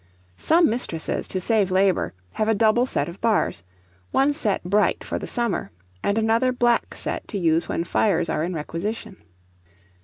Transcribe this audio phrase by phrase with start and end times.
[0.39, 3.61] (Some mistresses, to save labour, have a double set of bars,
[4.09, 5.69] one set bright for the summer,
[6.01, 9.17] and another black set to use when fires are in requisition.)